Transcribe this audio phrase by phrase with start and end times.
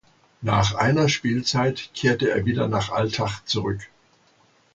[0.41, 3.87] Nach einer Spielzeit kehrte er wieder nach Altach zurück.